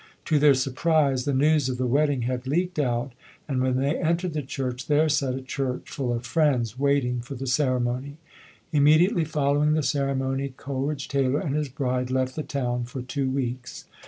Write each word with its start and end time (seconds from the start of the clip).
To 0.25 0.39
their 0.39 0.55
surprise, 0.55 1.25
the 1.25 1.31
news 1.35 1.69
of 1.69 1.77
the 1.77 1.85
wed 1.85 2.09
ding 2.09 2.23
had 2.23 2.47
leaked 2.47 2.79
out 2.79 3.11
and 3.47 3.61
when 3.61 3.75
they 3.77 3.97
entered 4.01 4.33
the 4.33 4.41
church, 4.41 4.87
there 4.87 5.07
sat 5.07 5.35
a 5.35 5.41
church 5.43 5.91
full 5.91 6.11
of 6.11 6.25
friends 6.25 6.79
waiting 6.79 7.19
for 7.21 7.35
the 7.35 7.45
ceremony. 7.45 8.17
Immediately] 8.71 9.25
folio 9.31 9.59
wing 9.59 9.73
the 9.73 9.83
ceremony 9.83 10.55
Coleridge 10.57 11.07
Taylor 11.07 11.41
and 11.41 11.53
his 11.53 11.69
bride 11.69 12.09
left 12.09 12.35
the 12.35 12.41
town 12.41 12.85
for 12.85 13.03
two 13.03 13.29
weeks. 13.29 13.85